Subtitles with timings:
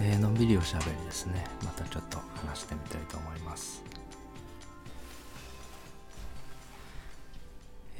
[0.00, 1.44] えーのんびりおしゃべりですね。
[1.64, 3.82] またちょっと話してみたいと思います。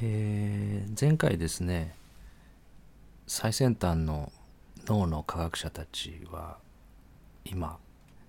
[0.01, 1.95] えー前回ですね
[3.27, 4.33] 最先端の
[4.87, 6.59] 脳の科学者たちは
[7.45, 7.79] 今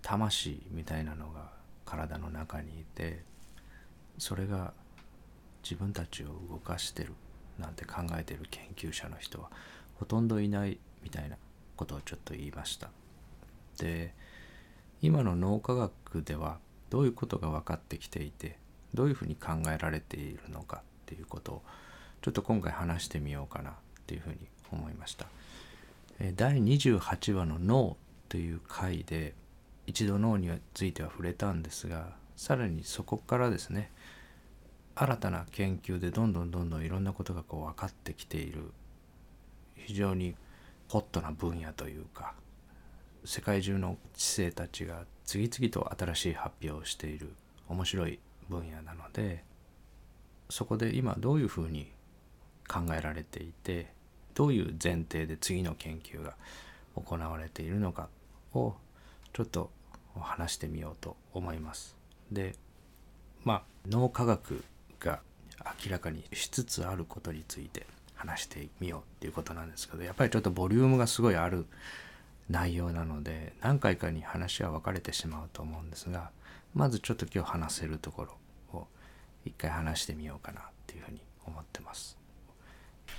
[0.02, 1.50] 魂みたいなのが
[1.86, 3.24] 体の中にいて
[4.18, 4.74] それが
[5.64, 7.14] 自分たちを動かしてる
[7.58, 9.50] なんて考えてる研究者の人は
[10.00, 11.38] ほとんどいないみたいな
[11.76, 12.90] ことをちょっと言いました。
[13.80, 14.14] で
[15.02, 18.58] 今の脳科学ではどういうことが分かってきていて
[18.94, 21.62] どういうふうに考えられているのかっていうことを
[22.22, 23.74] ちょっと今回話してみようかなっ
[24.08, 24.38] ていうふうに
[24.72, 25.28] 思いました。
[26.36, 27.98] 第28話の「脳」
[28.28, 29.34] という回で
[29.88, 33.92] 一度脳については触れたんですがさらにそこからですね
[34.96, 38.72] 新たな研究でどんどんどんどんいろんなことがこう分かってきている
[39.76, 40.36] 非常に
[40.90, 42.34] ホットな分野というか
[43.26, 47.34] 世界中の知性たちが次々と新しい発表をしている
[47.68, 49.44] 面白い分野なので
[50.50, 51.92] そこで今どういうふうに
[52.68, 53.88] 考えられていて
[54.34, 56.36] どういう前提で次の研究が
[56.96, 58.10] 行われているのか
[58.54, 58.74] を
[59.34, 59.70] ちょっと
[60.20, 61.96] 話してみようと思います。
[62.32, 62.56] で
[63.44, 64.64] まあ脳科学
[65.00, 65.22] が
[65.84, 71.66] 明らかにしつつあることについて話してみようっていうことなんですけどやっぱりちょっとボリュームがすごいある
[72.50, 76.32] 内容なので何回かに話は分かれてしまうと思うんですが
[76.74, 78.88] まずちょっと今日話せるところを
[79.46, 82.18] 一回話してみようかなっていうふうに思ってます。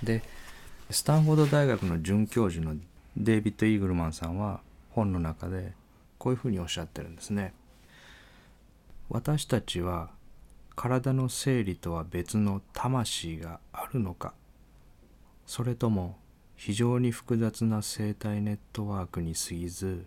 [0.03, 0.23] で
[0.89, 2.75] スタンフォード大学の准教授の
[3.15, 5.73] デイビッド・イーグルマンさんは本の中で
[6.17, 7.53] こういうふうにおっしゃってるんですね。
[9.09, 10.09] 私たちは
[10.75, 14.33] 体の生理とは別の魂があるのか
[15.45, 16.17] それとも
[16.63, 20.05] 非常に複雑な生態ネットワークに過ぎず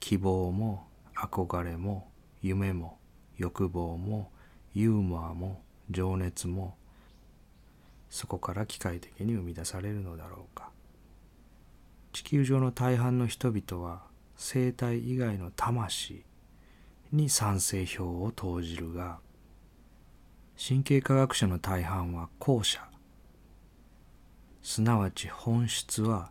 [0.00, 2.08] 希望も憧れも
[2.42, 2.98] 夢も
[3.36, 4.32] 欲望も
[4.74, 6.74] ユーモアも情熱も
[8.10, 10.70] そこから機械的に生み出されるのだろうか。
[12.12, 14.02] 地球上の大半の人々は
[14.34, 16.24] 生体以外の魂
[17.12, 19.20] に賛成票を投じるが
[20.58, 22.93] 神経科学者の大半は後者。
[24.64, 26.30] すなわち本質は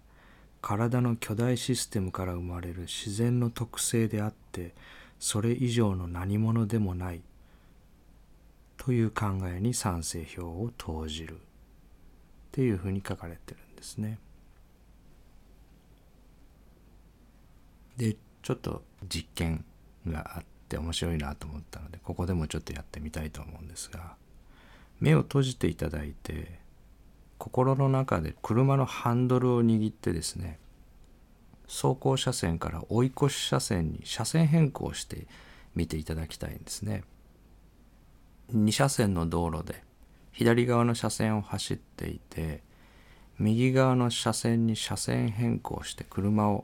[0.60, 4.74] 体の巨大システムから生まれる自然の特性であって
[5.20, 7.22] それ以上の何者でもない
[8.76, 11.38] という考えに賛成票を投じるっ
[12.52, 14.18] ていうふうに書かれてるんですね。
[17.98, 19.64] でちょっと実験
[20.08, 24.16] があって面白いなと思ったのでここでもちょっとやってみたいと思うんですが
[25.00, 26.62] 目を閉じていただいて
[27.44, 30.59] 心の中で車のハンドルを握ってですね
[31.68, 35.28] 走行車線から追い越し車線に車線変更して
[35.76, 37.04] みていただきたいんですね。
[38.54, 39.84] 2車線の道路で
[40.31, 42.64] 左側の車線を走っていて
[43.38, 46.64] 右側の車線に車線変更して車を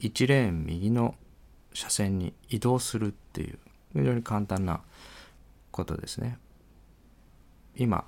[0.00, 1.14] 1レーン右の
[1.74, 3.58] 車線に移動するっていう
[3.92, 4.80] 非常に簡単な
[5.70, 6.38] ことですね。
[7.76, 8.06] 今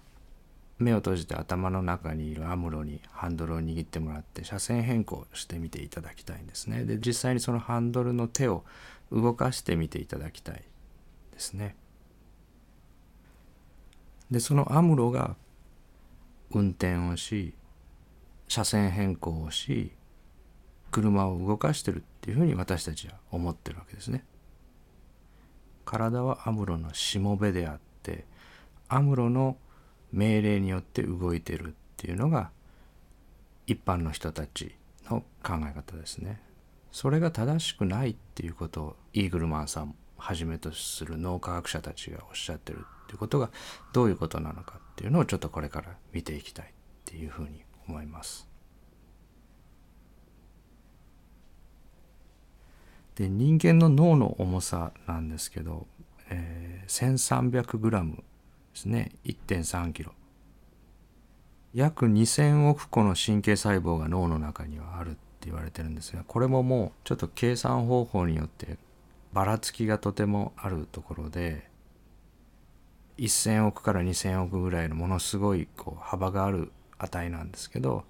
[0.82, 6.84] 目を閉じて頭の中にいるアムロにハンドルを握ってもらって車線変更してみていただきたいんですね。
[6.84, 8.64] で実際にそのハンドルの手を
[9.10, 10.62] 動かしてみていただきたい
[11.32, 11.76] ですね。
[14.30, 15.36] でそのアムロが
[16.50, 17.54] 運転をし
[18.48, 19.92] 車線変更をし
[20.90, 24.24] 車を動かしてるっていうふうに私たちは思ってるわけですね。
[25.84, 28.24] 体はアムロのしもべであって
[28.88, 29.56] アムロの
[30.12, 32.50] 命令によって動いてるっていうのが
[33.66, 34.74] 一般の人たち
[35.10, 36.40] の考え方ですね。
[36.90, 43.50] それが正しくないっていうことをイーグルマンさんはじめとする脳科学者たちがおっしゃってるっていうことが
[43.92, 46.68] どういうことなのかっていうのをちょっとこれから見ていきたいっ
[47.06, 48.48] ていうふうに思います。
[53.14, 55.86] で人間の脳の重さなんですけど、
[56.30, 58.22] えー、1300g
[58.72, 60.10] ですね 1.3kg
[61.74, 68.76] 約2000億個の神経細胞が脳の中にはあるって言われてるんですがこれももうちょっと計算方法によって
[69.32, 71.68] ばらつきがとてもあるところで
[73.18, 78.04] 1,000億から2,000億ぐらいのものすごいこう幅がある値なんですけど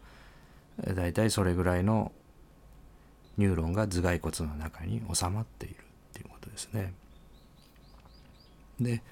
[0.79, 2.13] だいたいそれぐらいの
[3.37, 5.79] ニューロンが頭蓋骨の中に収まっているっ
[6.13, 6.93] ていうことですね。
[8.81, 9.03] で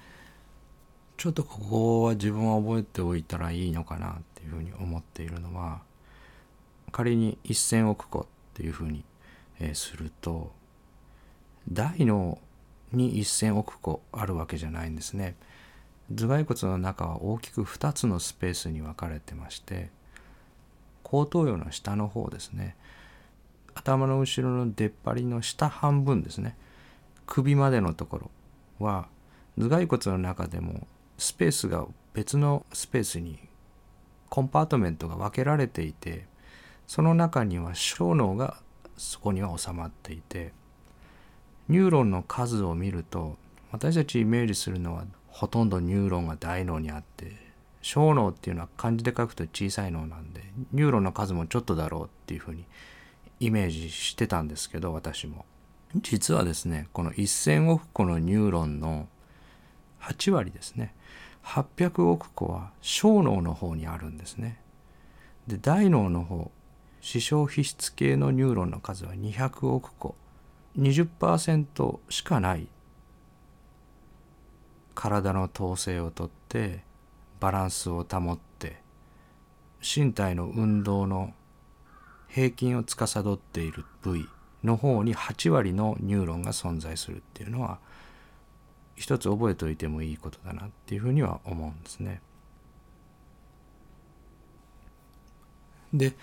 [1.21, 5.81] ちょっとここは自分は覚えておいたらいいのかなっていうふうに思っているのは
[6.91, 8.25] 仮に1,000億個っ
[8.55, 9.03] ていうふうに
[9.59, 10.51] え、すると
[11.71, 12.39] 大脳
[12.91, 15.35] に1,000億個あるわけじゃないんですね。
[16.09, 19.91] 頭蓋骨の中は大きく2つのスペースに分かれてまして
[21.03, 22.75] 後頭葉の下の方ですね
[23.75, 26.57] 頭の後ろの出っ張りの下半分ですね
[27.27, 28.17] 首までのとこ
[28.79, 29.07] ろは
[29.55, 30.87] 頭蓋骨の中でも
[31.21, 33.37] スペースが別のスペースに
[34.27, 36.25] コンパートメントが分けられていて
[36.87, 38.57] その中には小脳が
[38.97, 40.51] そこには収まっていて
[41.69, 43.37] ニューロンの数を見ると
[43.71, 47.33] 私たちイメージするのはほとんどニューロンが大脳にあって
[47.83, 50.41] 小脳っていうのは漢字で書くと小さい脳なんで
[50.73, 52.65] ニューロンの数もちょっとだろうっていうふうに
[53.39, 55.45] イメージしてたんですけど私も。
[55.97, 59.07] 実はですねこの1,000億個のニューロンの
[59.99, 60.95] 8割ですね
[61.43, 64.59] 800億個は小脳の方にあるんですね。
[65.47, 66.51] で大脳の方
[67.01, 70.15] 視床皮質系のニューロンの数は200億個。
[70.77, 72.67] 20%しかない。
[74.93, 76.83] 体の統制をとって
[77.39, 78.81] バランスを保って
[79.81, 81.33] 身体の運動の
[82.27, 84.29] 平均を司っている部位
[84.63, 87.79] の方に8割のニューロンが存在するっていうのは
[88.95, 92.21] 一つ覚えておいてもいいことだなっていうふうには思うんですね。
[95.93, 96.13] で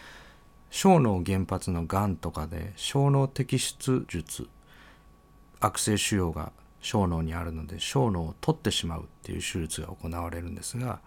[0.70, 4.48] 小脳原発のがんとかで小脳摘出術
[5.60, 11.00] 悪性腫瘍が小脳にあるので小脳を取ってしまうっていう手術が行われるんですが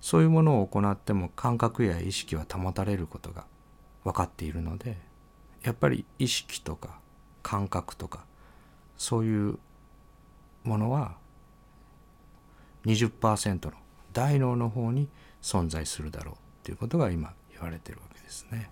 [0.00, 3.46] そういうものを行っても感覚や意識は保たれることが
[4.04, 4.98] 分かっているので
[5.62, 6.98] やっぱり意識とか
[7.42, 8.24] 感覚とか
[8.98, 9.58] そういう
[10.64, 11.16] ものは
[12.86, 13.72] 20%の
[14.12, 15.08] 大脳の方に
[15.42, 18.70] 存在するだろうっていうことが今言われてるわけですね。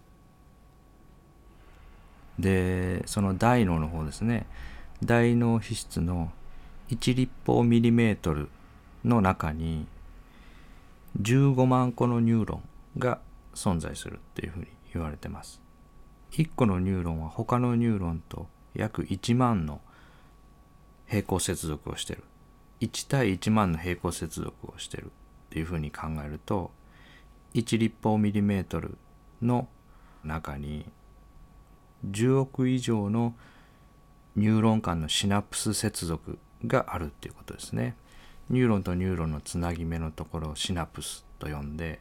[2.38, 4.46] でその大脳の方ですね
[5.04, 6.32] 大脳皮質の
[6.88, 8.48] 1立方ミリメートル
[9.04, 9.86] の中に
[11.20, 12.56] 15万個のニューロ
[12.96, 13.20] ンが
[13.54, 15.60] 存在するっていうふうに言われてます。
[16.32, 19.80] 1個のニューロンは他のニューロンと約1万の
[21.12, 22.24] 平行接続をしてる。
[22.80, 25.08] 1対1万の平行接続をしてるっ
[25.50, 26.70] ていうふうに考えると
[27.52, 28.96] 1立方ミリメートル
[29.42, 29.68] の
[30.24, 30.86] 中に
[32.10, 33.34] 10億以上の
[34.36, 37.94] ニューロン間のシナプス接続があるっていうことですね。
[38.48, 42.00] ニューロンとニューロンのつなぎ目のところをシナプスと呼んで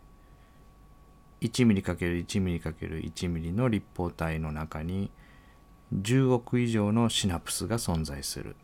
[1.41, 5.11] 1mm×1mm×1mm の立方体の中に
[5.93, 8.55] 10億以上のシナプスが存在する。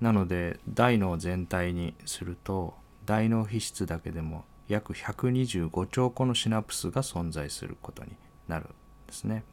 [0.00, 2.74] なので大脳全体にすると
[3.04, 8.12] 大脳皮質だけでも約125兆個のシナプスが存在することに
[8.46, 8.68] なるん
[9.06, 9.44] ですね。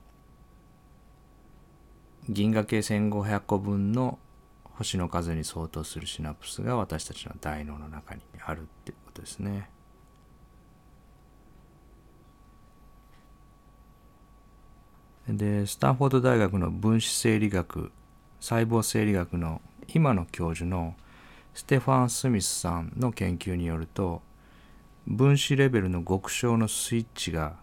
[2.28, 4.20] 銀河系1500個分の
[4.64, 9.70] 星の数に相当するシナプスが私たちの大脳の中にあるっていうことですね。
[15.28, 17.92] でスタンフォード大学の分子生理学
[18.40, 20.96] 細胞生理学の今の教授の
[21.54, 24.22] ステファン・スミスさんの研究によると
[25.08, 27.56] 分子レベルの極小のスイッチが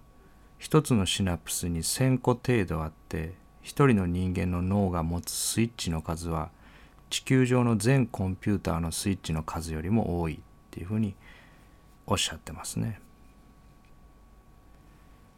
[0.58, 6.50] 一つのシナプスに1,000個程度あって一人の人間の脳が持つスイッチの数は
[7.10, 10.38] 地球上の全コンピューターのスイッチの数よりも多いっ
[10.70, 11.14] ていうふうに
[12.06, 13.00] おっしゃってますね。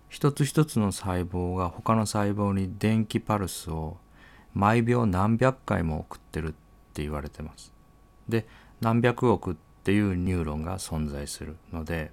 [0.08, 3.96] 一つ一つの細胞が他の細胞に電気パルスを
[4.52, 6.52] 毎秒何百回も送ってるっ
[6.94, 7.72] って言われてます。
[8.28, 8.46] で
[8.80, 12.12] 何百億っていうニューロンが存在するので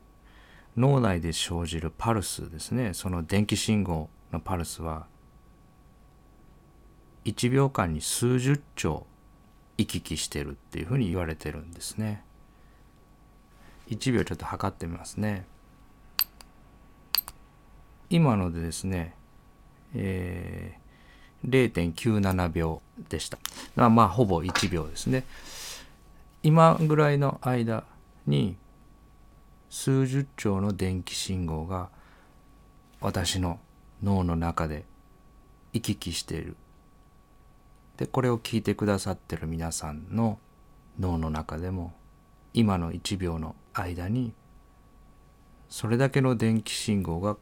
[0.75, 5.05] 脳内で生じるパルスですねその電気信号のパルスは
[7.25, 9.05] 1秒間に数十兆
[9.77, 12.23] 行き来してるっていうふうに言われてるんですね。
[13.89, 15.45] 1秒ちょっと測ってみますね。
[18.09, 19.15] 今のでですね、
[19.93, 20.77] え、
[21.47, 23.37] 0.97秒でした。
[23.75, 25.23] まあ、まあ、ほぼ1秒ですね。
[26.43, 27.83] 今ぐらいの間
[28.25, 28.57] に
[29.69, 31.89] 数十兆の電気信号が
[32.99, 33.59] 私の
[34.03, 34.85] 脳の中で
[35.73, 36.55] 行き来している
[37.97, 40.39] でこれを聞いてくださってる皆さんの
[40.99, 41.93] 脳の中でも
[42.53, 44.33] 今の1秒の間に
[45.69, 47.37] それだけの電気信号が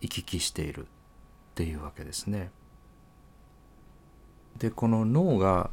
[0.00, 0.88] 行き来しているっ
[1.54, 2.50] ていうわけですね。
[4.58, 5.70] でこの脳が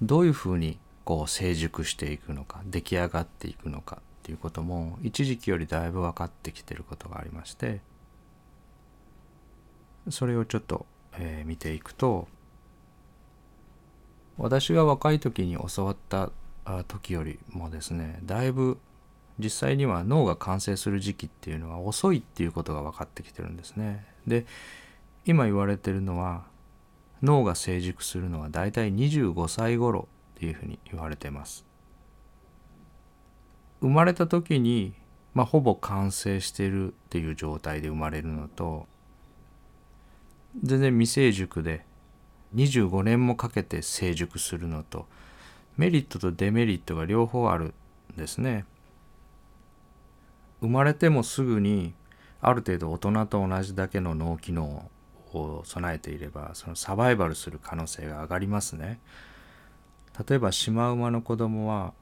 [0.00, 7.80] どういうふうにこう成熟していくのか出来上がっていくのかっていうことも一時期よりだいぶ分かってきてることがありまして
[10.10, 10.86] それをちょっと、
[11.18, 12.28] えー、見ていくと
[14.36, 16.30] 私が若い時に教わった
[16.88, 18.78] 時よりもですねだいぶ
[19.38, 24.04] 実際には脳が完成する時期っていうのは遅いっていうことが分かってきてるんですね。
[24.26, 24.46] で
[25.24, 26.44] 今言われてるのは
[27.22, 31.64] 脳が成熟するのはだいたい25歳頃っていうふうに言われてます。
[33.80, 34.94] 生まれた時に、
[35.34, 38.86] まあ、ほぼ完成してるっていう状態で生まれるのと
[40.62, 41.84] 全然未成熟で
[42.54, 45.06] 25年もかけて成熟するのと
[45.76, 47.74] メリットとデメリットが両方ある
[48.14, 48.66] んですね。
[50.60, 51.94] 生まれてもすぐに
[52.40, 54.88] ある程度大人と同じだけの脳機能
[55.38, 59.00] を備えていればそのサバイバルする可能性が上がりますね。
[60.28, 61.94] 例えばシマウマの子供は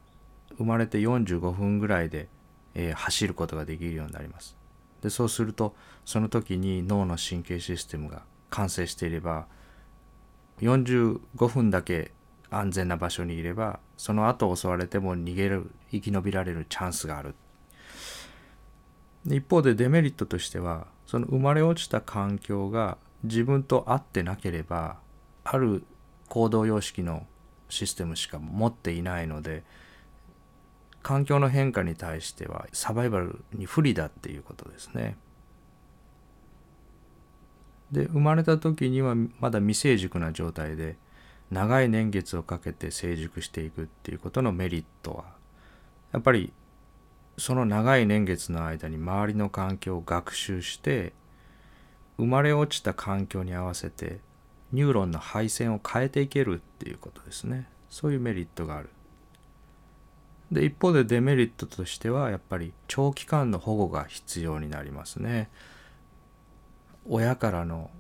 [0.57, 2.29] 生まれて45分ぐらいで、
[2.75, 4.57] えー、走ることができるようになります。
[5.03, 9.47] でそうするとその時に脳の神経システムが完成していれば
[10.61, 12.13] 45分だけ
[12.51, 17.35] 安全な場所にいればその後襲われても逃げる生き延びられるチャンスがある
[19.27, 24.97] 一方でデメリットとしてはその生まれ落ちた環境が自分と合ってなければ
[25.45, 25.85] ある
[26.29, 27.27] 行動様式の
[27.69, 29.63] システムしか持っていないので
[31.03, 35.17] 環境の変化に対してはサバイバルに不利だっていうことですね。
[37.91, 40.97] で生まれた時にはまだ未成熟な状態で
[41.51, 45.25] 長い年月をかけて成熟していくっていうことのメリットは
[46.13, 46.53] やっぱり
[47.37, 51.13] その長い年月の間に周りの環境を学習して
[52.21, 54.19] 生まれ落ちた環境に合わせて
[54.73, 57.67] ニューロンの配線を変えていけるっていうことですね。
[57.89, 58.91] そういうメリットがある。
[60.53, 65.49] で一方でデメリットとしてはやっぱり長期間の保護が必要になりますね。
[67.09, 67.91] 親からの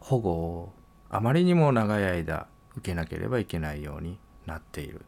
[0.00, 0.72] 保護を
[1.08, 5.02] あまりにも長い間受けなければいけないようになっている。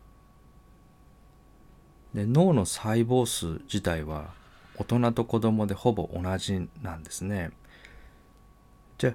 [2.14, 4.32] で脳の細胞数自体は
[4.76, 7.50] 大人と子供でほぼ同じなんですね。
[8.98, 9.14] じゃあ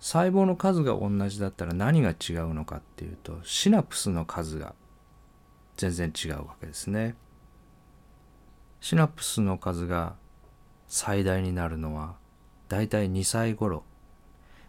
[0.00, 4.74] 細胞の数が同じだったら何が違うのかっていうとシナプスの数が
[5.76, 7.16] 全然違うわけですね
[8.80, 10.14] シナプスの数が
[10.86, 12.16] 最大になるのは
[12.68, 13.82] だいたい2歳頃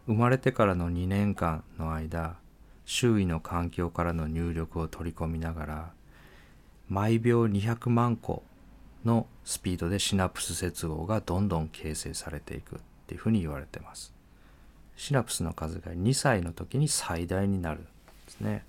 [0.07, 2.37] 生まれてからの2年間の間
[2.85, 5.91] 周囲の環境からの入力を取り込みながら
[6.87, 8.43] 毎秒200万個
[9.05, 14.18] のスピードでシナプス接合がどんどん形成されていくっていうふうに言われてます。
[14.99, 17.89] シナプスの数が2歳の時に最大になるんで
[18.27, 18.65] すね。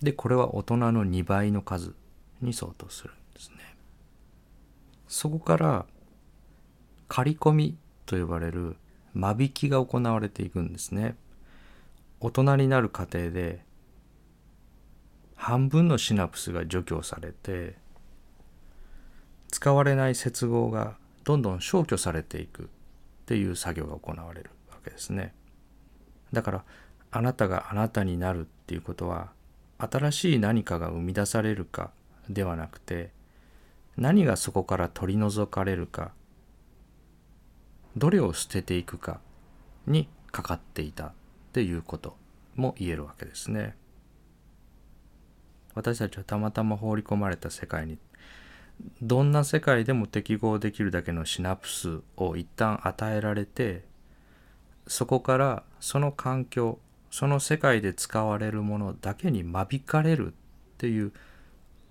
[0.00, 1.92] で、これは大人の2倍の数
[2.40, 3.56] に相当するんですね。
[5.08, 5.86] そこから
[7.08, 8.76] 刈り込みと呼ばれる
[9.12, 11.16] 間引きが行われていくんですね。
[12.20, 13.64] 大人になる過程で
[15.34, 17.74] 半分のシナプスが除去されて
[19.48, 20.94] 使われない接合が
[21.24, 22.70] どんどん消去されていく
[23.26, 25.34] っていう作業が行われるわけですね。
[26.32, 26.64] だから
[27.10, 29.32] あなたがあなたになるっていうことは
[29.78, 31.90] 新しい何かが生み出されるか
[32.30, 33.10] ではなくて
[33.96, 36.12] 何がそこから取り除かれるか
[37.96, 39.20] どれを捨てていくか
[39.88, 41.12] にかかっていたっ
[41.52, 42.16] ていうこと
[42.54, 43.76] も言えるわけですね。
[45.74, 47.98] 私たちはたまたま放り込まれた世界に
[49.02, 53.84] どんな世界でも適合できるだけのシナプスを一旦与えられて
[54.86, 56.78] そこからその環境
[57.10, 61.12] その世界で使われるものだけに間引かれるっていう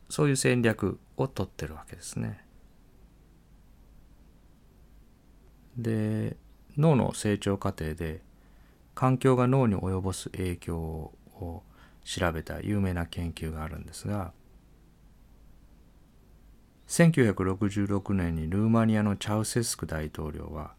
[0.10, 2.46] そういう戦略をとってるわけですね。
[5.78, 6.38] で
[6.78, 8.22] 脳の成長過程で
[8.94, 11.64] 環境が脳に及ぼす影響を
[12.04, 14.32] 調べた有名な研究があるんですが
[16.88, 20.72] 1966年にルーマニアのチャウセスク大統領は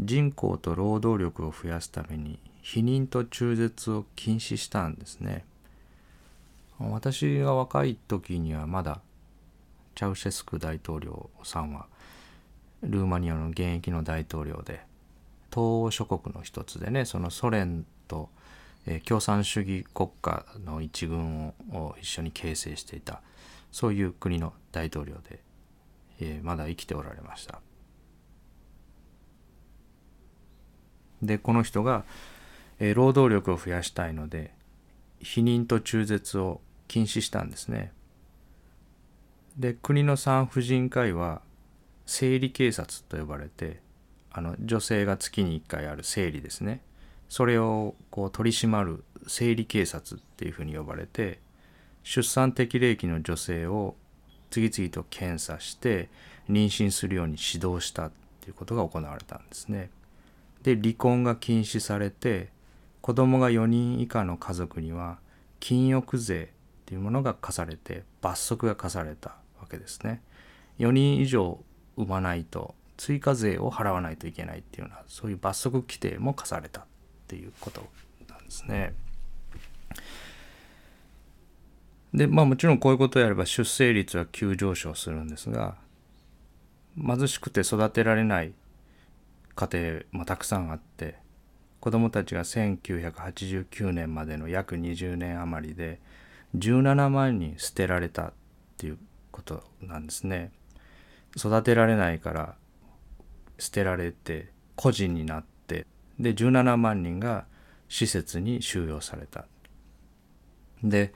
[0.00, 5.44] 人口と労働力を増やすために避妊と中絶を禁止したんですね。
[6.78, 9.00] 私が若い時にはまだ
[9.96, 11.86] チャウシェスク大統領さんは
[12.82, 14.80] ルーマニアの現役の大統領で
[15.50, 18.28] 東欧諸国の一つでねそのソ連と
[19.06, 23.20] 共産主義国家の一軍を一緒に形成していた。
[23.72, 25.40] そういう国の大統領で、
[26.20, 27.60] えまだ生きておられました。
[31.22, 32.04] でこの人が、
[32.80, 34.52] え労働力を増やしたいので
[35.20, 37.92] 避妊と中絶を禁止したんですね。
[39.56, 41.42] で国の産婦人科医は
[42.06, 43.80] 生理警察と呼ばれて
[44.30, 46.80] あの女性が月に1回ある生理ですね。
[47.28, 51.40] それをこう取り締まる生理警察っていうふうに呼ばれて
[52.08, 53.94] 出産適齢期の女性を
[54.48, 56.08] 次々と検査して
[56.48, 58.10] 妊娠するように指導したっ
[58.40, 59.90] ていうことが行われたんですね。
[60.62, 62.48] で離婚が禁止されて
[63.02, 65.18] 子供が4人以下の家族には
[65.60, 66.46] 禁欲税っ
[66.86, 70.22] ていうものが課されて罰則が課されたわけですね。
[70.78, 71.62] 4人以上
[71.98, 76.84] 産まないと追加税を払わないといけないっていうようなそういう罰則規定も課されたっ
[77.26, 77.86] ていうこと
[78.30, 78.94] なんですね。
[82.14, 85.76] でまあもちろんこういうことをやれば出生率は急上昇するんですが
[86.96, 88.52] 貧しくて育てられない
[89.54, 91.16] 家庭もたくさんあって
[91.80, 96.00] 子どもたちが1989年までの約20年余りで
[96.56, 98.32] 17万人捨てられたっ
[98.78, 98.98] ていう
[99.30, 100.50] ことなんですね。
[101.36, 102.54] 育てられないから
[103.58, 105.86] 捨てられて個人になって
[106.18, 107.44] で17万人が
[107.88, 109.46] 施設に収容された。
[110.82, 111.12] で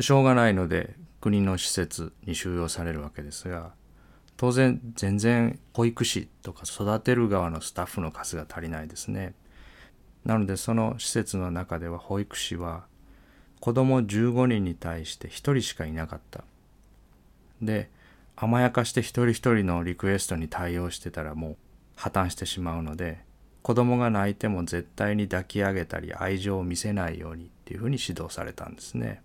[0.00, 3.72] しょうがないので国の施設に収容されるわけですが
[4.36, 9.34] 当然全然保育士とか育てる側のスタッフの数が足りないですね。
[10.24, 12.84] なのでその施設の中では保育士は
[13.60, 16.44] 子供15人に対して1人しかいなかった。
[17.62, 17.90] で
[18.36, 21.56] 甘やかして一人一人のリクエストに対応してたらもう
[21.94, 23.20] 破綻してしまうので
[23.62, 29.22] 子供が泣いても絶対に抱き上げたり愛情を見せないようにっていうふうに指導されたんですね。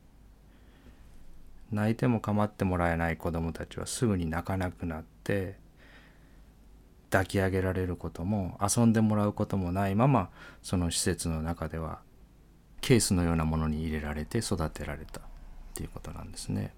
[1.71, 5.57] 泣いても構ってもらえない子どもたちはすぐに泣かなくなって
[7.09, 10.29] 抱き上げられることも遊んでもらうこともないまま
[10.61, 11.99] その施設の中では
[12.81, 15.23] ケースのようなものに入れられて育てられたっ
[15.73, 16.73] ていうことなんですね。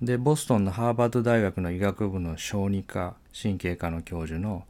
[0.00, 4.64] でボストンのハーバード大学の医学部の小児科神経科の教授の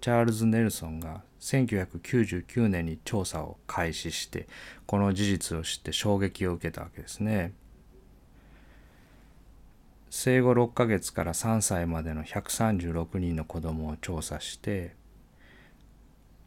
[0.00, 4.48] チャールズ・ネルソンが1999年に調査を開始して
[4.86, 7.52] この事実を知って衝撃を受けたわけですね。
[10.10, 14.96] 生後6ヶ月から3歳までの136人の子供を調査して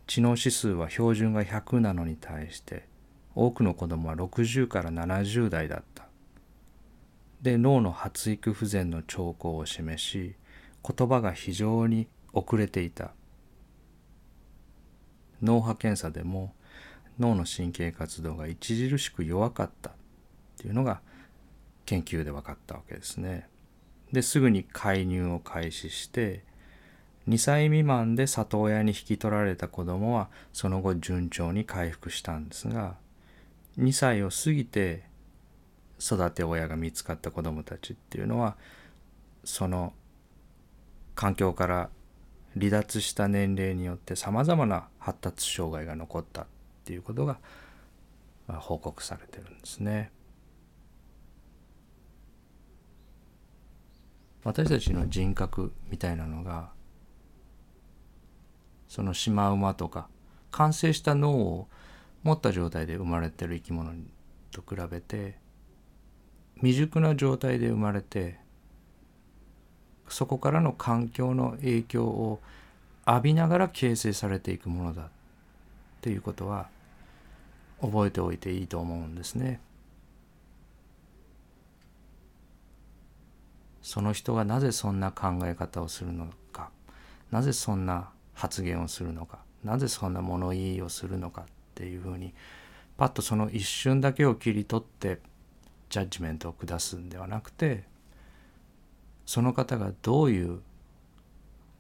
[0.06, 2.88] 知能指数は標準が100なのに対して
[3.36, 6.08] 多くの子供は60から70代だった。
[7.42, 10.36] で脳の発育不全の兆候を示し
[10.84, 13.12] 言葉が非常に遅れていた
[15.44, 16.54] 脳波検査でも
[17.20, 19.94] 脳の神経活動が著しく弱かったっ
[20.58, 21.02] ていうのが
[21.86, 23.48] 研究で分かったわけですね。
[24.12, 26.44] ですぐに介入を開始して
[27.28, 32.96] 2歳未満で里親に引き取られた子どもはその後順調に回復したんですが
[33.80, 35.04] 2歳を過ぎて
[36.00, 38.56] 育て親が見つかった子どもたちっていうのは
[39.44, 39.94] その
[41.16, 41.90] 環境から
[42.58, 46.46] 離脱した年齢によってさまざまな発達障害が残ったっ
[46.86, 47.40] ていうことが
[48.48, 50.12] 報告されてるんですね。
[54.44, 56.72] 私たちの人格みたいなのが
[58.90, 60.10] そのシマウマとか
[60.52, 61.68] 完成した脳を
[62.24, 63.94] 持った状態で生まれてる生き物
[64.52, 65.38] と比べて
[66.58, 68.43] 未熟な状態で生まれて
[70.10, 72.40] そこからの環境の影響を
[73.08, 75.08] 浴びながら形成されていくものだっ
[76.02, 76.70] ていうことは
[77.82, 79.60] 覚えておいていいと思うんですね。
[83.82, 86.72] その人がなぜそんな考え方をするのか
[87.32, 92.34] なぜそんな発言をするのかなぜそんな物言いをするのかっていうふうに
[92.98, 95.20] パッとその一瞬だけを切り取って
[95.90, 97.84] ジャッジメントを下すんではなくて
[99.26, 100.62] その方がどういう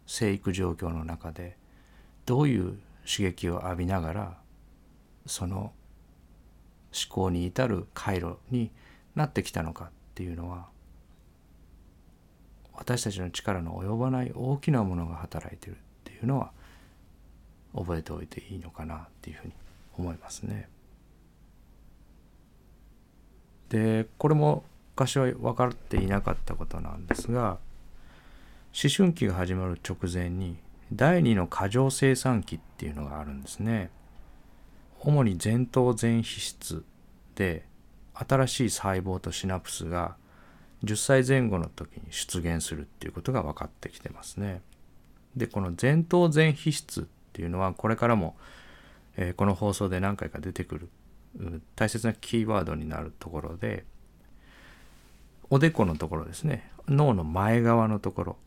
[0.07, 1.57] 生育状況の中で
[2.25, 4.37] どういう刺激を浴びながら
[5.25, 5.73] その思
[7.09, 8.71] 考に至る回路に
[9.15, 10.67] なってきたのかっていうのは
[12.73, 16.51] 私たちの力の及ばない大きなものが働いてるっていうのは
[17.75, 19.53] 覚えておいていいのかなっていうふうに
[19.97, 20.67] 思いますね。
[23.69, 24.63] でこれも
[24.95, 27.57] 昔は分かっていなかったことなんですが
[28.79, 30.57] 思春期が始まる直前に
[30.91, 33.89] 第二の過剰生産期っていうのがあるんですね。
[34.99, 36.83] 主に前頭前皮質
[37.35, 37.65] で
[38.13, 40.15] 新しい細胞とシナプスが
[40.83, 44.61] 10歳前後の時に出現するっていうことが分かってきてますね。
[45.35, 47.03] でこの前頭前皮質っ
[47.33, 48.35] ていうのはこれからも、
[49.17, 50.89] えー、この放送で何回か出てくる
[51.75, 53.85] 大切なキーワードになるところで
[55.49, 58.37] おでこのところですね脳の前側のところ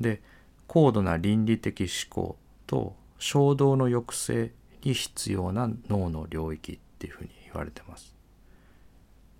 [0.00, 0.22] で
[0.66, 8.14] 高度な倫理的思考と衝動の抑制に必要な脳の領域っていうふうに言われてます。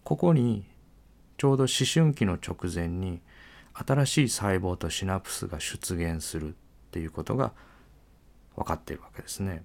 [0.05, 0.67] ここに
[1.39, 3.21] ちょうど思春期の直前に
[3.73, 6.53] 新しい細胞とシナプスが出現するっ
[6.91, 7.53] ていうことが
[8.57, 9.63] 分かっているわけですね。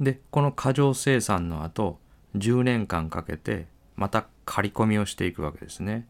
[0.00, 1.98] でこの過剰生産の後
[2.36, 6.06] 10年間かけてまた刈り込みをしていくわけですね。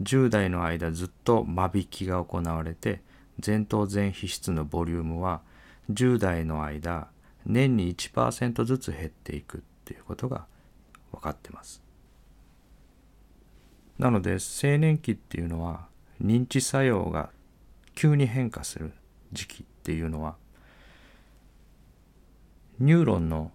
[0.00, 3.00] 10代の間ずっと間引きが行われて
[3.44, 5.40] 前頭前皮質のボリュームは
[5.90, 7.08] 10代の間
[7.46, 10.46] 年に1%ずつ減っていくっていうことが
[11.12, 11.82] 分かってます。
[13.98, 15.86] なので青年期っていうのは
[16.22, 17.30] 認知作用が
[17.94, 18.92] 急に変化する
[19.32, 20.36] 時期っていうのは
[22.78, 23.52] ニューロンの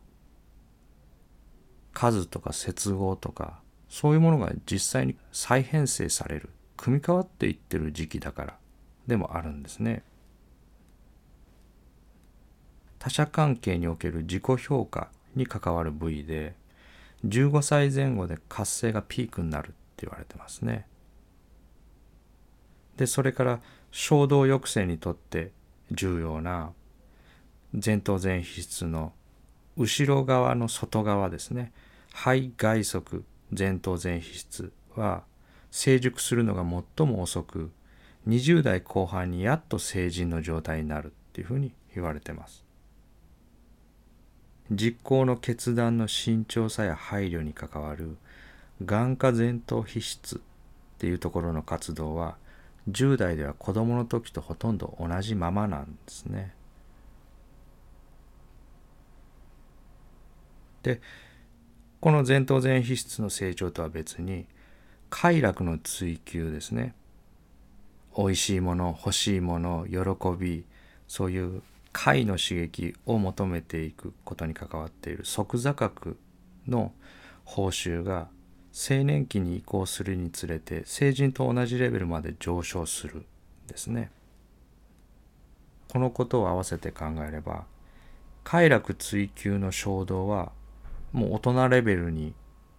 [1.96, 8.58] 数とか接合とかそういうものが実際に再編成される組み替わっていってる時期だから
[9.08, 10.04] でもあるんですね。
[13.00, 16.56] 他者関係における自己評価に関わる部位で
[17.26, 20.88] 15歳前後で活性がピークになるって言われてますね。
[22.98, 23.60] でそれから
[23.92, 25.52] 衝動抑制にとって
[25.92, 26.72] 重要な
[27.74, 29.14] 前頭前皮質の
[29.78, 31.72] 後ろ側の外側ですね
[32.16, 35.26] 肺外側前頭前皮質は
[35.70, 36.64] 成熟するのが
[36.98, 37.72] 最も遅く
[38.26, 42.64] 20代後半にやっと成人の状態になるっていうふうに言われてます。
[44.72, 48.18] 実行の決断の慎重さや配慮に関わる
[48.84, 50.40] 眼科前頭皮質っ
[50.98, 52.38] ていうところの活動は
[52.90, 56.54] 10代では子供の時とほとんど同じままなんですね。
[60.82, 61.02] で
[62.06, 64.46] この前頭前皮質の成長とは別に
[65.10, 66.94] 快楽の追求ですね
[68.16, 69.98] 美味しいもの欲しいもの喜
[70.40, 70.66] び
[71.08, 76.20] そういう快の刺激を求めていくことに関わっている即座覚
[76.68, 76.92] の
[77.44, 78.28] 報酬が
[78.72, 83.26] 青年期に移行するにつれて成人と同じレベルまで上昇する
[83.66, 84.12] ですね。
[85.92, 87.66] このことを合わせて考えれば
[88.44, 90.52] 快楽追求の衝動は
[91.16, 92.34] もう大人レベルに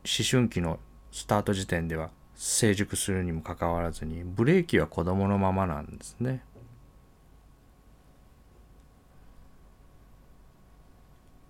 [0.04, 0.78] 思春期の
[1.10, 6.44] スタート時点では成熟するにもかかわらずにブレーキは子供のままなんですね。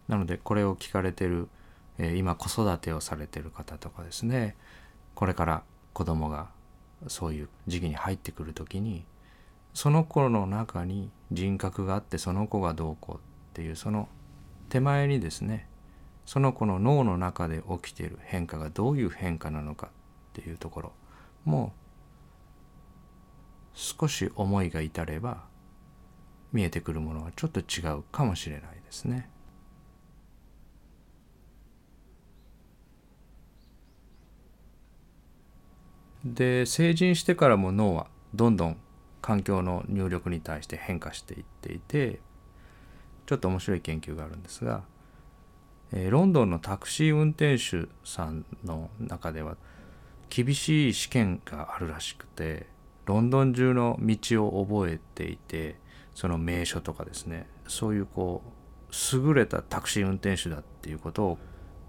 [0.06, 1.48] なのでこれを聞かれてる
[1.98, 4.54] え今子育てをされてる方とかですね
[5.16, 6.50] これから子供が
[7.08, 9.04] そういう時期に入ってくる時に
[9.74, 13.18] その子の中に人格があってその子がどうこうっ
[13.54, 14.08] ていうその
[14.68, 15.66] 手前にですね
[16.26, 19.90] その子の脳の中で起きている変化がどういう変化なのかっ
[20.34, 20.92] ていうところ
[21.44, 21.72] も
[23.72, 25.44] 少し思いが至れば
[26.52, 29.30] 見えてくるものはちょっと違うかもしれないですね。
[36.24, 38.76] で成人してからも脳はどんどん
[39.22, 42.18] 環境の入力に対して変化していっていて
[43.26, 44.82] ちょっと面白い研究があるんですが、
[45.92, 49.56] えー、ロンドンのタクシー運転手さんの中では
[50.28, 52.66] 厳しい試験があるらしくて
[53.06, 55.76] ロンドン中の道を覚えていて
[56.14, 58.56] その名所とかですねそういうこう
[59.12, 61.38] 優れたタクシー運転手だっていうことを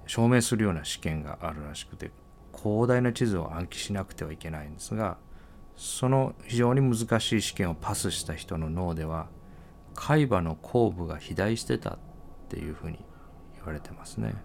[0.06, 2.12] 証明するような試験があるらしくて
[2.56, 5.18] 広大な地図を暗記しなくてはいけないんですが
[5.76, 9.28] その非常に難しい試験をパスした人の脳では
[9.94, 11.98] 海馬の後部が肥大してたっ
[12.50, 13.00] ていうふうに
[13.68, 14.36] われてますね。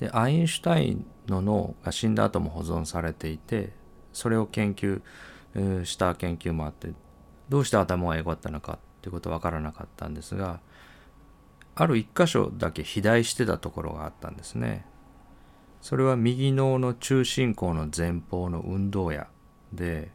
[0.00, 3.72] でアインシュタインの脳が死んだ後も保存されていて
[4.12, 5.00] それを研究
[5.84, 6.92] した研究もあって
[7.48, 10.60] どうして頭が良かったのかっていうことは分からなかったんですが
[11.74, 14.84] ある一箇所だけ肥大してたところがあったんですね。
[15.80, 19.26] それは右脳の中心孔の前方の運動野
[19.72, 20.12] で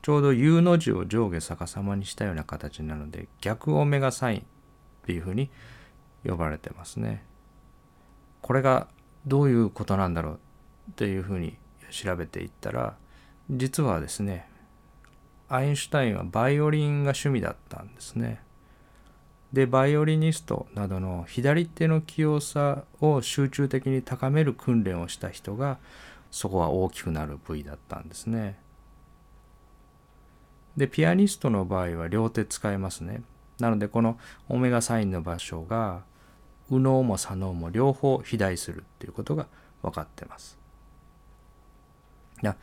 [0.00, 4.42] ちょうど U の字を上下逆さまにしたような形なので逆オメガサインっ
[5.04, 5.50] ていうふうに
[6.24, 7.24] 呼ばれてますね。
[8.42, 8.88] これが
[9.26, 10.38] どういうことなんだろう
[10.90, 11.56] っていうふうに
[11.90, 12.96] 調べていったら
[13.50, 14.48] 実はですね
[15.48, 18.40] アインシュタインはバイオリンが趣味だったんですね。
[19.52, 25.78] でバイオリニストなどの左手の器用さを集中的に高める訓練をした人が
[26.30, 28.58] そこは大きくなる部位だったんですね。
[30.76, 33.22] でピアニストの場合は両手使えますね。
[33.58, 34.18] なのでこの
[34.48, 36.02] オメガサインの場所が
[36.70, 39.46] 右脳も左脳も両方肥大するっていうことが
[39.82, 40.58] 分かってます。
[42.42, 42.56] や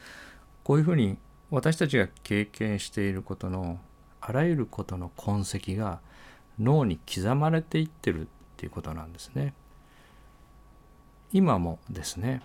[0.64, 1.18] こういうふうに
[1.52, 3.80] 私たちが経験していることの
[4.22, 6.00] あらゆることの痕跡が
[6.60, 8.26] 脳に刻まれていってるっ
[8.58, 9.54] ていうことなんですね。
[11.32, 12.42] 今もですね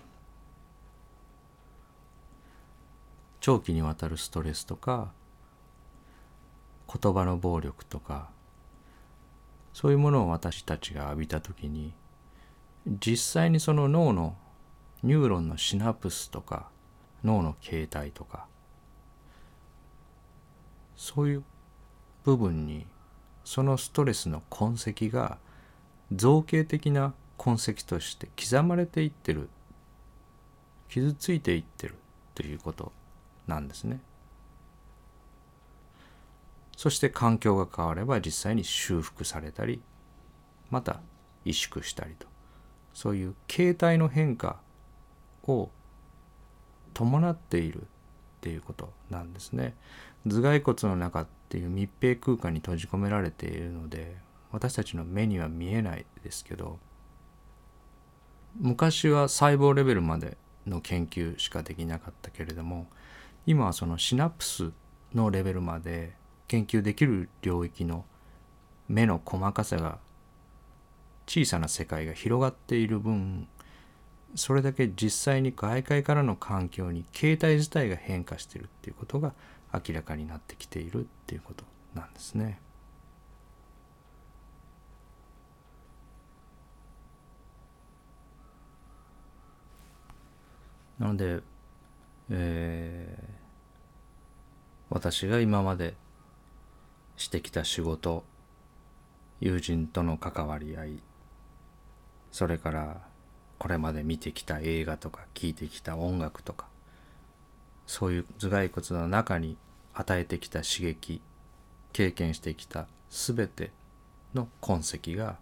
[3.39, 5.11] 長期にわたるストレスとか
[6.93, 8.29] 言葉の暴力とか
[9.73, 11.93] そういうものを私たちが浴びた時に
[12.85, 14.35] 実際にその脳の
[15.03, 16.69] ニューロンのシナプスとか
[17.23, 18.47] 脳の形態とか
[20.95, 21.43] そういう
[22.23, 22.85] 部分に
[23.43, 25.37] そのストレスの痕跡が
[26.11, 29.49] 造形的な痕跡として刻まれていってる
[30.89, 31.95] 傷ついていってる
[32.35, 32.91] ということ
[33.47, 33.99] なんですね。
[36.81, 39.83] そして環境が変われば実際に修復されたり
[40.71, 40.99] また
[41.45, 42.25] 萎縮したりと
[42.91, 44.59] そういう形態の変化
[45.43, 45.69] を
[46.95, 47.85] 伴っているっ
[48.41, 49.75] ていうことなんですね。
[50.25, 54.17] 頭蓋骨の中っていう密閉空間に閉じ込められているので
[54.51, 56.79] 私たちの目には見えないですけど
[58.59, 62.87] 昔は細胞レベルまでの研究しかできなかったけれども
[63.45, 64.71] 今はそのシナプス
[65.13, 66.19] のレベルまで
[66.51, 68.03] 研究できる領域の
[68.89, 69.99] 目の細かさが
[71.25, 73.47] 小さな世界が広がっている分
[74.35, 79.33] それだけ実際に外界からの環境に形態自体が変化しているっていうことが
[79.73, 81.63] 明らかになってきているっていうこと
[81.95, 82.59] なんですね。
[90.99, 91.39] なので、
[92.29, 95.95] えー、私が今まで
[97.21, 98.23] してきた仕事
[99.39, 100.99] 友人との関わり合い
[102.31, 103.01] それから
[103.59, 106.65] これまで見てきた映画とか聴いてきた音楽とか
[107.85, 109.57] そういう頭蓋骨の中に
[109.93, 111.21] 与えてきた刺激
[111.93, 113.71] 経験してきた全て
[114.33, 115.37] の痕跡が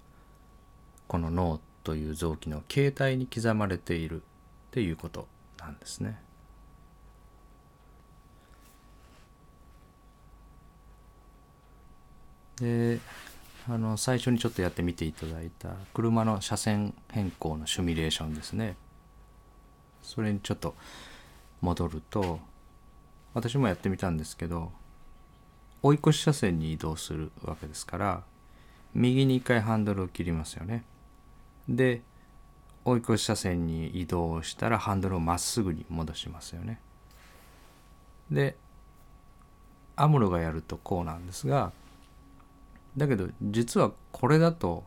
[1.08, 4.26] この脳という臓器の形態に刻まれているっ
[4.72, 5.28] ていうこと
[5.60, 6.20] なんですね。
[12.60, 13.00] で
[13.70, 18.76] あの最初にちょっとやってみていただいた車の車線変更のシミュレーションですね
[20.02, 20.76] それにちょっと
[21.62, 22.40] 戻ると
[23.34, 24.72] 私もやってみたんですけど
[25.82, 28.24] 追い越し車線に移動するわけですから
[28.94, 30.84] 右に一回ハンドルを切りますよね
[31.68, 32.02] で
[32.86, 36.80] 追い越し車線に移動したらハンドルをまっすぐに戻しますよね。
[38.32, 38.56] で
[39.96, 41.72] アムロがやるとこうなんですが
[42.98, 44.84] だけど実はこれだと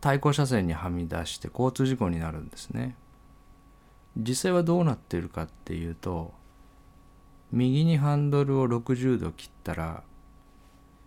[0.00, 2.96] 対向車線にはみ出して交通事故になるんですね。
[4.16, 6.32] 実際はどうなっているかっていうと
[7.52, 10.02] 右にハンドルを60度切ったら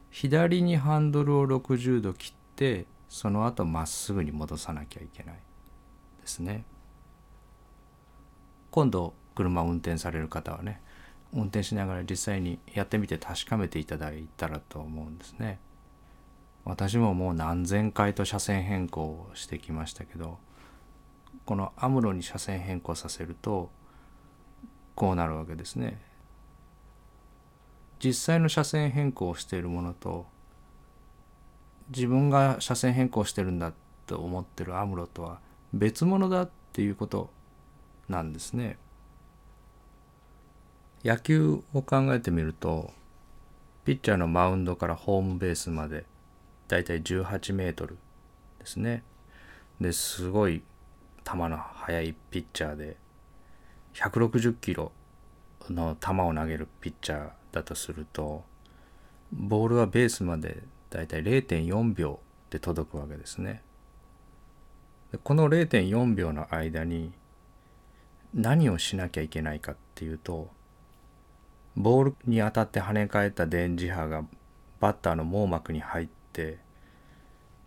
[0.09, 5.35] 左にハンドルを60度切ってその後まっすぐに戻さなきゃいけない
[6.21, 6.65] ですね
[8.71, 10.81] 今度車を運転される方はね
[11.33, 15.59] 運転しながら実際にやってみて確かめていただいたらと思うんですね
[16.65, 20.37] 私ももう何千回と車線変更をしてきましたけど
[21.45, 23.69] このアムロに車線変更させると
[24.95, 26.01] こうなるわけですね
[28.03, 30.25] 実際の車線変更をしているものと
[31.89, 33.73] 自分が車線変更してるんだ
[34.05, 35.39] と思ってるアムロとは
[35.73, 37.29] 別物だっていうこと
[38.07, 38.77] なんですね。
[41.03, 42.91] 野球を考えてみると
[43.83, 46.05] ピッチャーのマウンドからホームベースまで
[46.69, 47.97] だいたい18メートル
[48.59, 49.03] ですね。
[49.81, 50.63] ですごい
[51.25, 52.97] 球の速いピッチャーで
[53.95, 54.91] 160キロ
[55.69, 58.43] の球を投げるピッチャーだとすると
[59.31, 63.61] ボールはベースまでだいたい0.4秒で届くわけですね。
[65.23, 67.11] この0.4秒の間に
[68.33, 70.49] 何をしなきゃいけないかっていうと
[71.75, 74.23] ボールに当たって跳ね返った電磁波が
[74.79, 76.57] バッターの網膜に入って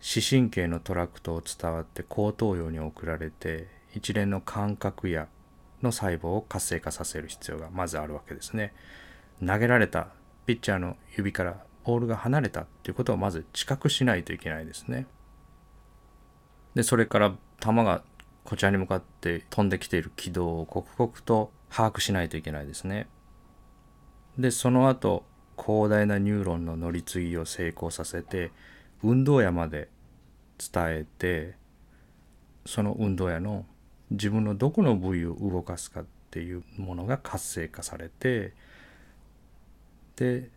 [0.00, 5.28] 視神経のトラクトを伝わって後頭葉に送られて一連の感覚や
[5.82, 8.72] の細胞を活性化させる必要がまずあるわけですね。
[9.44, 10.08] 投げられた
[10.46, 15.06] ピッチャーの指からボールが離れたっていうことをまず知覚しないといけないですね。
[16.74, 18.02] でそれから球が
[18.44, 23.08] こちらに向かって飛んできている軌道を刻々と把握しないといけないですね。
[24.38, 25.24] でその後
[25.58, 28.52] 広大なニューロンの乗り継ぎを成功させて
[29.02, 29.88] 運動野まで
[30.58, 31.54] 伝えて
[32.66, 33.64] その運動野の
[34.10, 38.52] 自分のどこの部位を動かすかっていうものが活性化されて
[40.16, 40.50] で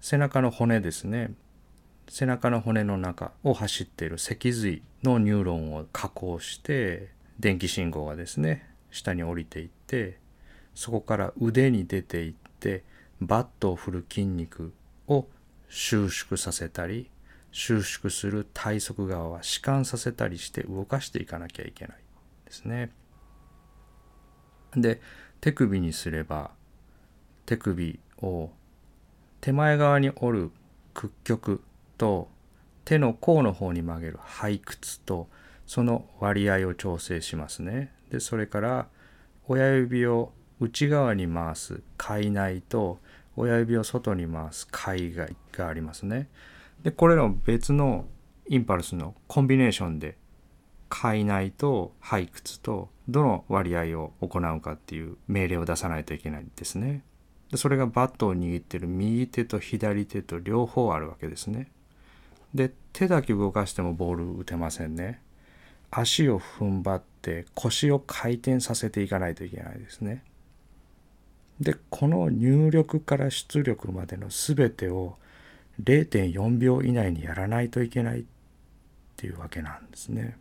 [0.00, 1.32] 背中の骨ですね。
[2.08, 10.18] 背中の骨の中を走っている脊髄のニューロンを下降して電気信号がですね下に降りていって
[10.74, 12.82] そこから腕に出ていって
[13.20, 14.72] バットを振る筋肉
[15.08, 15.26] を
[15.68, 17.10] 収縮させたり
[17.52, 21.96] 収縮する体側側は弛緩させたりして動かしていかなきゃいけない
[22.44, 22.90] ですね。
[24.76, 25.00] で
[25.40, 26.50] 手首にすれば
[27.46, 28.50] 手首を
[29.40, 30.50] 手前側に折る
[30.94, 31.62] 屈曲
[31.98, 32.28] と
[32.84, 35.28] 手の甲の方に曲げる背屈と
[35.66, 37.92] その割合を調整しますね。
[38.10, 38.86] でそれから
[39.48, 43.00] 親指を内側に回す界内と
[43.36, 46.28] 親指を外に回す海外がありますね。
[46.82, 48.06] でこれらを別の
[48.48, 50.16] インパルスのコンビネーションで
[50.88, 57.04] 界内と背屈とどの割合を行うかっていう命令を出さないといけないんですね。
[57.50, 61.70] でそれがバットを握ってる右手と左手と両方あるわけですね。
[62.54, 65.22] で手だけ動かしてもボール打てませんね。
[65.90, 70.24] 足を踏ん張って腰を回転させていかないといけないですね。
[71.60, 75.18] でこの入力から出力までの全てを
[75.82, 78.24] 0.4秒以内にやらないといけないっ
[79.16, 80.38] ていうわけなんですね。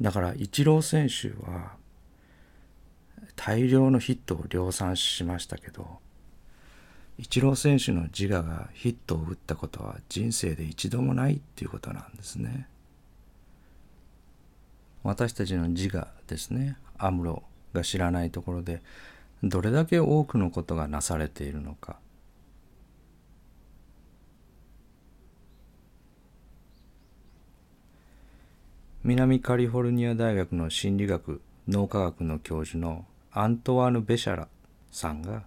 [0.00, 1.72] だからイチロー選手は
[3.34, 5.98] 大量のヒットを量産しましたけど
[7.18, 12.68] イチロー選手の自我がヒットを打ったことは人生で一度もないっていうことなんですね。
[15.02, 16.76] 私たちの自我ですね。
[16.98, 18.82] アムロが知らないところで
[19.42, 21.96] どれだけ多くのことがなされているのか。
[29.04, 34.48] 南カリフォルニア大学の心理学脳科学の教授のアントワーヌ・ベシャラ
[34.90, 35.44] さんが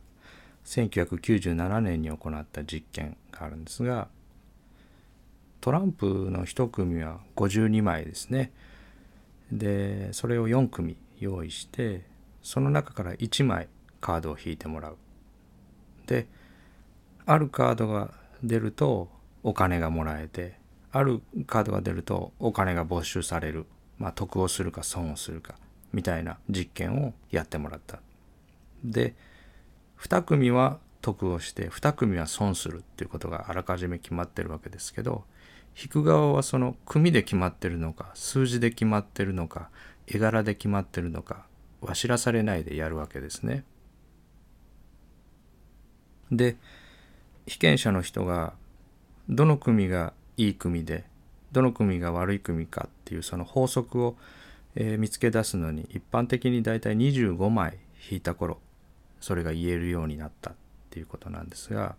[0.66, 4.08] 1997年に行った実験があるんですが
[5.60, 8.52] トランプの1組は52枚ですね。
[9.52, 12.06] でそれを4組用意して
[12.42, 13.68] その中から1枚
[14.00, 14.98] カードを引いてもらう。
[16.08, 16.28] で
[17.26, 18.12] あるカードが
[18.44, 19.10] 出ると
[19.44, 20.58] お金がもらえて
[20.92, 23.66] あるカードが出るとお金が没収される、
[23.98, 25.56] まあ、得をするか損をするか
[25.94, 28.00] みたいな実験をやってもらった。
[28.84, 29.16] で
[30.00, 35.24] 2組は得をして2組は損するっていうことがあらかじめ決まってるわけですけど
[35.80, 39.70] 引く側はその組で決まってるのか数字で決まってるのか
[40.08, 41.46] 絵柄で決まってるのか
[41.82, 43.64] は知らされないでやるわけですね。
[46.32, 46.56] で
[47.46, 48.54] 被験者の人が
[49.30, 51.04] どの組がいい組で
[51.52, 54.16] どの組が悪い組かっていうその法則を、
[54.76, 57.78] えー、見つけ出すのに一般的にだいたい25枚
[58.10, 58.60] 引いた頃
[59.20, 60.54] それが言えるようになったっ
[60.90, 61.96] ていうことなんですが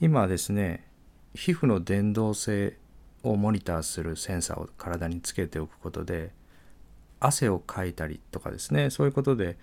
[0.00, 0.86] 今ですね
[1.34, 2.76] 皮膚の伝導性
[3.22, 6.32] をモニターするセンサーを体につけておくことで
[7.20, 9.58] 汗をかいたりとかですねそういうことで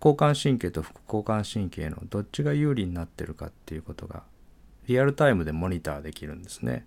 [0.00, 4.22] 交感神経と副交感神経のどっちが有利になってるかっていうことが
[4.86, 6.86] リアルタイムでモニターできるんですね。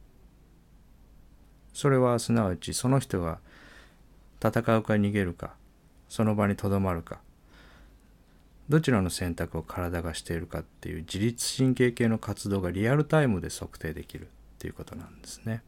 [1.74, 3.40] それはすなわちその人が
[4.44, 5.54] 戦うか逃げるか
[6.10, 7.22] その場にとどまるか
[8.72, 14.28] どちらの選択を体がしているかっていう自律神経系の活動がリアルタイムで測定できるっ
[14.60, 15.62] ていうことなんですね。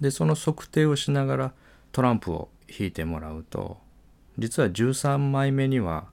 [0.00, 1.52] でその測定をしながら
[1.90, 3.78] トランプを引いてもらうと
[4.38, 6.06] 実は13枚目には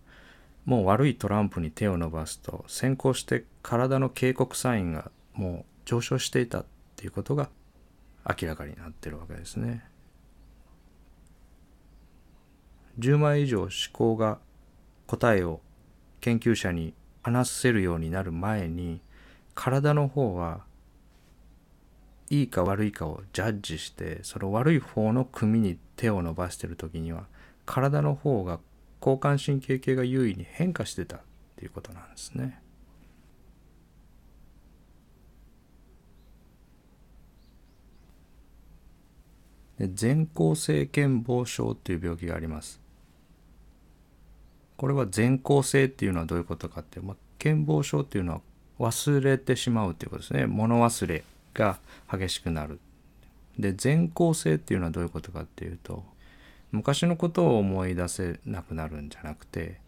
[0.65, 6.65] もう悪いトランプに手を伸ばすと先行して体の警告サインがもう上昇していたっ
[6.95, 7.49] ていうことが
[8.28, 9.86] 明らかになってるわけですね。
[13.00, 14.39] 10枚以上思考が
[15.06, 15.62] 答えを
[16.20, 16.93] 研究者に
[17.24, 19.02] 話せるようになる前に
[19.54, 20.62] 体の方は
[22.30, 27.26] いいか悪いかをジャッジしてその悪い方の組に手を伸ばしてる時には
[27.66, 28.60] 体の方が
[29.02, 31.20] 交感神経系が優位に変化してたっ
[31.58, 32.62] ていうことなんですね。
[39.78, 42.86] で全校性健忘症っていう病気があります。
[44.78, 48.41] これは全校性っていうのはどういうことかって、まあ、健忘症っていうのは
[48.91, 51.23] 忘れてしまうっていうことですね物忘れ
[51.53, 51.80] が
[52.11, 52.80] 激しくなる
[53.57, 56.03] で全校性っていうのはどういうことかっていうと
[56.71, 59.80] 昔のことを思い出せなくなるんじゃなくて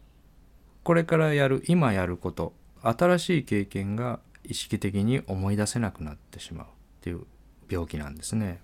[0.83, 6.69] これからやる今やること新しい経験が意識的に思い出せなくなってしまうっ
[7.01, 7.25] ていう
[7.69, 8.61] 病気なんですね。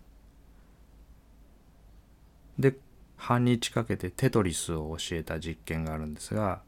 [2.58, 2.76] で
[3.18, 6.62] 半日かけてテトリスを教えた実験があるんですが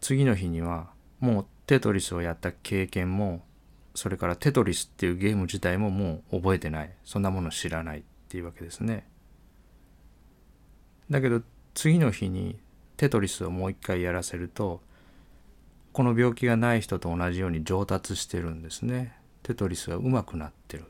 [0.00, 3.42] 次の日にはもうテトリスをやった経験も
[3.98, 6.90] それからテトリスっていうゲーム自体ももう覚えてない。
[7.04, 9.08] そんなもの知らないっていうわけですね。
[11.10, 11.42] だけど
[11.74, 12.60] 次の日に
[12.96, 14.82] テトリスをもう一回やらせると
[15.92, 19.16] この病気がない人と同じように上達してるんですね。
[19.42, 20.84] テトリスがうまくなってる。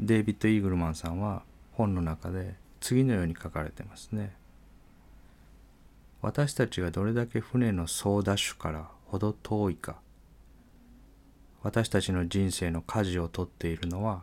[0.00, 1.42] デイビッド・イーグルマンさんは
[1.72, 4.34] 本の中で次のように書かれてますね。
[6.22, 9.96] 私たちがどれだけ船の総ダッシュからほど遠いか
[11.62, 14.22] 私たちの人生の舵を取っているのは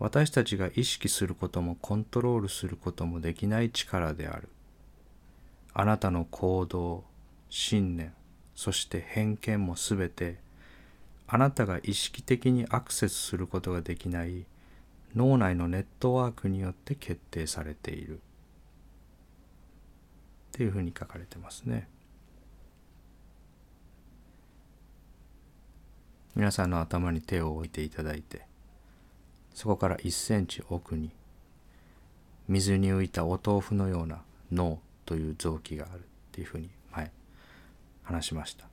[0.00, 4.48] 私たちが意識することもコントロールすることもできない力である
[5.72, 7.04] あなたの行動
[7.48, 8.12] 信念
[8.54, 10.38] そして偏見もすべて
[11.28, 14.44] あなたが意識的にアクセスすることができない
[15.14, 18.16] 脳内のネットワークによって決定されている。
[18.16, 18.20] っ
[20.52, 21.88] ていうふうに書かれてますね。
[26.34, 28.46] 皆さんの頭に手を置いていただいて
[29.54, 31.10] そこから1センチ奥に
[32.46, 37.10] 水に浮いたお豆腐のような脳という臓器があるっていうふうに前
[38.04, 38.68] 話しました。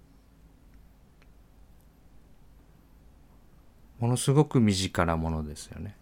[4.00, 5.96] ものすごく身近なものですよね。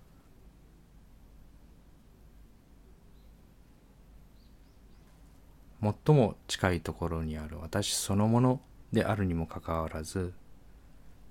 [5.84, 8.62] 最も近いところにある私そのもの
[8.94, 10.34] であるにもかかわらず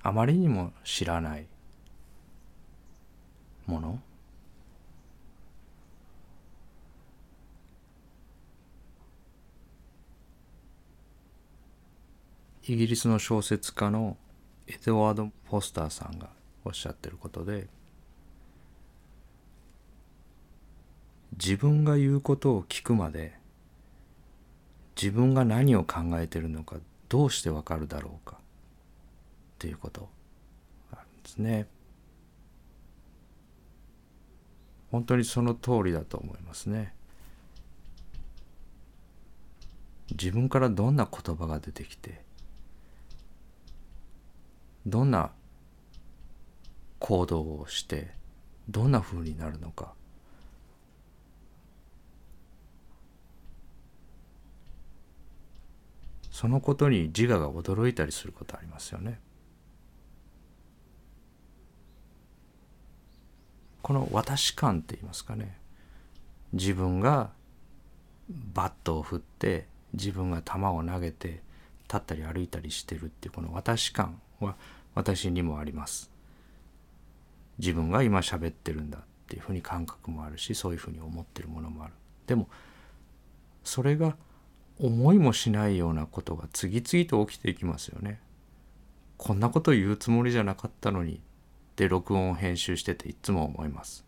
[0.03, 1.47] あまりにも知らない
[3.67, 4.01] もの
[12.65, 14.17] イギリスの小説家の
[14.67, 16.29] エドワード・フォスターさんが
[16.65, 17.69] おっしゃってることで
[21.33, 23.42] 自分が言うことを聞くまで
[24.97, 26.77] 自分が何を考えてるのか
[27.09, 28.37] どうしてわかるだろうか？
[28.37, 28.39] っ
[29.59, 30.09] ていうこと
[30.93, 31.67] あるんですね。
[34.91, 36.95] 本当にその通りだと思いますね。
[40.11, 42.21] 自分からどんな言葉が出てきて
[44.85, 45.31] どんな
[46.99, 48.11] 行動をして
[48.69, 49.95] どんなふうになるのか
[56.33, 59.21] そのことに自我が驚いたりすることありますよね。
[63.83, 65.59] この私感って言いますかね
[66.53, 67.31] 自分が
[68.55, 71.43] バットを振って自分が球を投げて
[71.89, 74.55] 立ったり歩いたりしてるっていうこの私感は
[74.95, 76.11] 私にもあります。
[77.59, 81.93] 自分が今喋ってるんだっていうふうに感覚もあるしそういうふうに思ってるものもある。
[82.27, 82.49] でも
[83.65, 84.17] それが
[84.83, 88.21] 思いもしないようなことが次々と起きていきますよね。
[89.17, 91.19] こんなこと言うつもりじゃなかったのにっ
[91.77, 94.05] て録音を編集してていつも思います。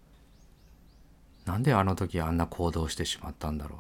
[1.45, 3.79] なんであの時あんな行動してしまったんだろう。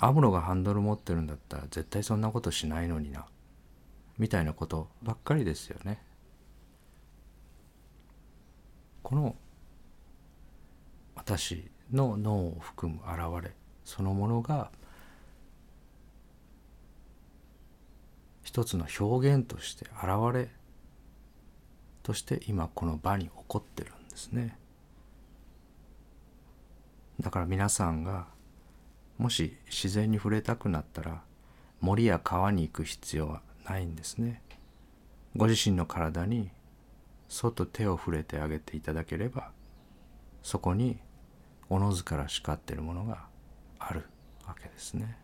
[0.00, 3.24] アムロがハンドル持ってるんだったら絶対そんなことしないのにな。
[4.18, 6.02] みたいなことばっかりですよね。
[9.04, 9.36] この
[11.14, 14.72] 私の脳を含む現れそのものが
[18.54, 20.48] 一つの表現として現れ
[22.04, 24.56] として今この場に起こってるんですね
[27.18, 28.28] だから皆さんが
[29.18, 31.22] もし自然に触れたくなったら
[31.80, 34.40] 森や川に行く必要はないんですね
[35.34, 36.52] ご自身の体に
[37.28, 39.50] そっと手を触れてあげていただければ
[40.44, 40.98] そこに
[41.68, 43.24] おのずから叱っているものが
[43.80, 44.04] ある
[44.46, 45.23] わけですね。